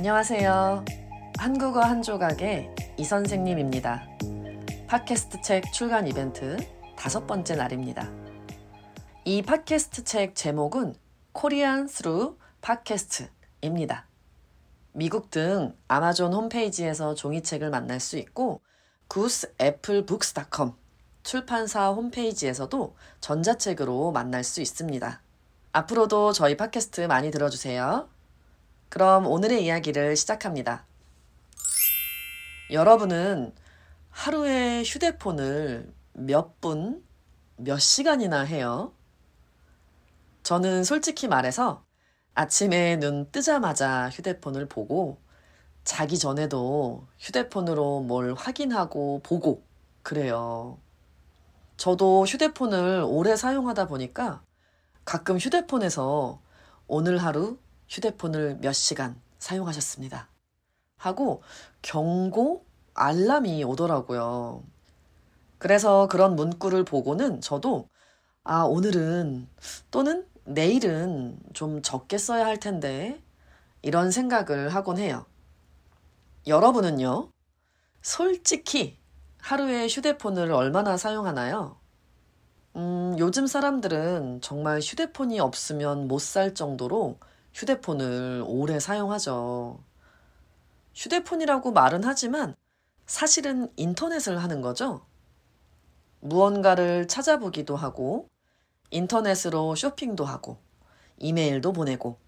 [0.00, 0.82] 안녕하세요.
[1.36, 4.02] 한국어 한 조각의 이 선생님입니다.
[4.86, 6.56] 팟캐스트 책 출간 이벤트
[6.96, 8.10] 다섯 번째 날입니다.
[9.26, 10.94] 이 팟캐스트 책 제목은
[11.32, 14.06] Korean Through Podcast입니다.
[14.92, 18.62] 미국 등 아마존 홈페이지에서 종이책을 만날 수 있고
[19.06, 20.78] Goose Apple Books닷컴
[21.24, 25.20] 출판사 홈페이지에서도 전자책으로 만날 수 있습니다.
[25.72, 28.08] 앞으로도 저희 팟캐스트 많이 들어주세요.
[28.90, 30.84] 그럼 오늘의 이야기를 시작합니다.
[32.72, 33.54] 여러분은
[34.10, 37.04] 하루에 휴대폰을 몇 분,
[37.56, 38.92] 몇 시간이나 해요?
[40.42, 41.84] 저는 솔직히 말해서
[42.34, 45.18] 아침에 눈 뜨자마자 휴대폰을 보고
[45.84, 49.62] 자기 전에도 휴대폰으로 뭘 확인하고 보고
[50.02, 50.78] 그래요.
[51.76, 54.42] 저도 휴대폰을 오래 사용하다 보니까
[55.04, 56.40] 가끔 휴대폰에서
[56.88, 57.56] 오늘 하루
[57.90, 60.28] 휴대폰을 몇 시간 사용하셨습니다.
[60.96, 61.42] 하고
[61.82, 64.62] 경고 알람이 오더라고요.
[65.58, 67.88] 그래서 그런 문구를 보고는 저도
[68.44, 69.48] 아, 오늘은
[69.90, 73.22] 또는 내일은 좀 적게 써야 할 텐데
[73.82, 75.26] 이런 생각을 하곤 해요.
[76.46, 77.30] 여러분은요?
[78.02, 78.98] 솔직히
[79.38, 81.78] 하루에 휴대폰을 얼마나 사용하나요?
[82.76, 87.18] 음, 요즘 사람들은 정말 휴대폰이 없으면 못 살 정도로
[87.54, 89.82] 휴대폰을 오래 사용하죠.
[90.94, 92.54] 휴대폰이라고 말은 하지만
[93.06, 95.04] 사실은 인터넷을 하는 거죠.
[96.20, 98.28] 무언가를 찾아보기도 하고,
[98.90, 100.58] 인터넷으로 쇼핑도 하고,
[101.18, 102.18] 이메일도 보내고,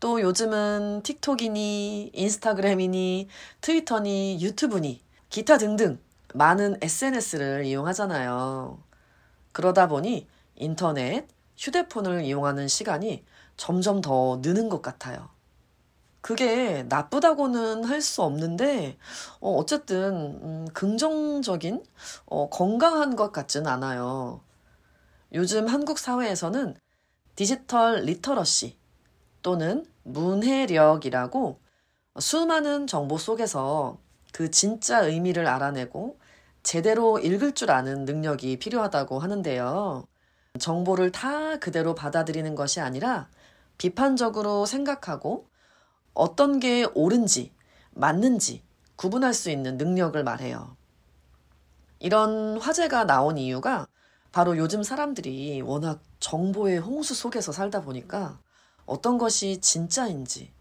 [0.00, 3.28] 또 요즘은 틱톡이니, 인스타그램이니,
[3.60, 5.98] 트위터니, 유튜브니, 기타 등등
[6.34, 8.82] 많은 SNS를 이용하잖아요.
[9.52, 13.24] 그러다 보니 인터넷, 휴대폰을 이용하는 시간이
[13.56, 15.30] 점점 더 느는 것 같아요.
[16.20, 18.98] 그게 나쁘다고는 할 수 없는데,
[19.40, 21.84] 어, 어쨌든, 음, 긍정적인,
[22.26, 24.40] 어, 건강한 것 같진 않아요.
[25.32, 26.76] 요즘 한국 사회에서는
[27.36, 28.78] 디지털 리터러시
[29.42, 31.60] 또는 문해력이라고
[32.20, 33.98] 수많은 정보 속에서
[34.32, 36.18] 그 진짜 의미를 알아내고
[36.62, 40.06] 제대로 읽을 줄 아는 능력이 필요하다고 하는데요.
[40.58, 43.28] 정보를 다 그대로 받아들이는 것이 아니라
[43.76, 45.48] 비판적으로 생각하고
[46.12, 47.52] 어떤 게 옳은지,
[47.90, 48.62] 맞는지
[48.94, 50.76] 구분할 수 있는 능력을 말해요.
[51.98, 53.88] 이런 화제가 나온 이유가
[54.30, 58.38] 바로 요즘 사람들이 워낙 정보의 홍수 속에서 살다 보니까
[58.86, 60.52] 어떤 것이 진짜인지,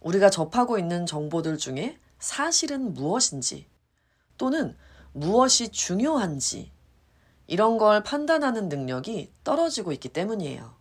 [0.00, 3.66] 우리가 접하고 있는 정보들 중에 사실은 무엇인지,
[4.36, 4.76] 또는
[5.12, 6.71] 무엇이 중요한지,
[7.52, 10.72] 이런 걸 판단하는 능력이 떨어지고 있기 때문이에요.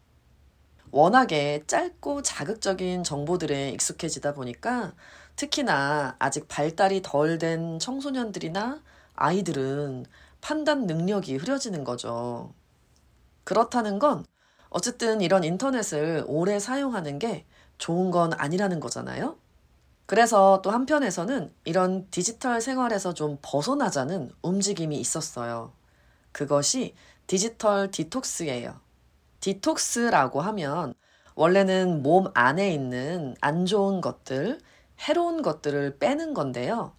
[0.92, 4.94] 워낙에 짧고 자극적인 정보들에 익숙해지다 보니까
[5.36, 8.82] 특히나 아직 발달이 덜 된 청소년들이나
[9.16, 10.06] 아이들은
[10.40, 12.54] 판단 능력이 흐려지는 거죠.
[13.44, 14.24] 그렇다는 건
[14.70, 17.46] 어쨌든 이런 인터넷을 오래 사용하는 게
[17.80, 19.36] 좋은 건 아니라는 거잖아요.
[20.06, 25.74] 그래서 또 한편에서는 이런 디지털 생활에서 좀 벗어나자는 움직임이 있었어요.
[26.32, 26.96] 그것이
[27.28, 28.80] 디지털 디톡스예요.
[29.40, 30.94] 디톡스라고 하면
[31.36, 34.60] 원래는 몸 안에 있는 안 좋은 것들,
[35.00, 36.96] 해로운 것들을 빼는 건데요.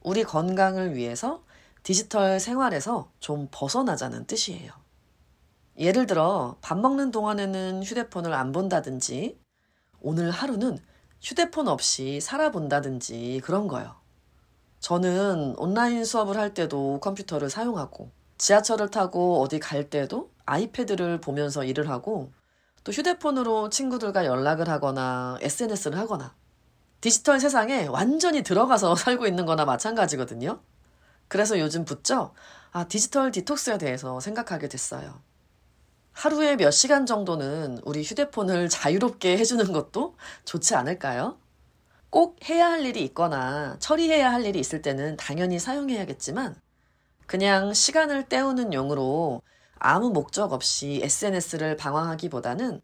[0.00, 1.44] 우리 건강을 위해서
[1.82, 4.72] 디지털 생활에서 좀 벗어나자는 뜻이에요.
[5.78, 9.38] 예를 들어, 밥 먹는 동안에는 휴대폰을 안 본다든지,
[10.00, 10.78] 오늘 하루는
[11.20, 13.96] 휴대폰 없이 살아본다든지 그런 거요.
[14.80, 18.10] 저는 온라인 수업을 할 때도 컴퓨터를 사용하고,
[18.42, 22.32] 지하철을 타고 어디 갈 때도 아이패드를 보면서 일을 하고,
[22.82, 26.34] 또 휴대폰으로 친구들과 연락을 하거나 SNS를 하거나,
[27.00, 30.60] 디지털 세상에 완전히 들어가서 살고 있는 거나 마찬가지거든요.
[31.28, 32.34] 그래서 요즘 붙죠?
[32.72, 35.22] 아, 디지털 디톡스에 대해서 생각하게 됐어요.
[36.10, 40.16] 하루에 몇 시간 정도는 우리 휴대폰을 자유롭게 해주는 것도
[40.46, 41.38] 좋지 않을까요?
[42.10, 46.56] 꼭 해야 할 일이 있거나 처리해야 할 일이 있을 때는 당연히 사용해야겠지만
[47.26, 49.42] 그냥 시간을 때우는 용으로
[49.78, 52.80] 아무 목적 없이 SNS를 방황하기보다는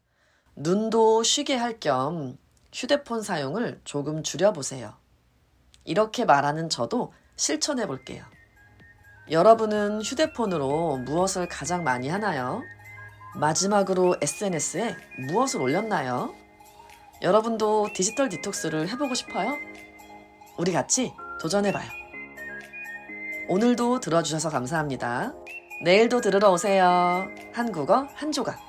[0.56, 2.36] 눈도 쉬게 할 겸
[2.72, 4.94] 휴대폰 사용을 조금 줄여보세요.
[5.84, 8.24] 이렇게 말하는 저도 실천해 볼게요.
[9.30, 12.62] 여러분은 휴대폰으로 무엇을 가장 많이 하나요?
[13.36, 14.96] 마지막으로 SNS에
[15.28, 16.34] 무엇을 올렸나요?
[17.22, 19.56] 여러분도 디지털 디톡스를 해보고 싶어요?
[20.56, 22.07] 우리 같이 도전해봐요.
[23.48, 25.32] 오늘도 들어주셔서 감사합니다.
[25.82, 27.26] 내일도 들으러 오세요.
[27.54, 28.67] 한국어 한 조각.